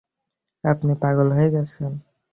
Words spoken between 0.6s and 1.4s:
আপনি পাগল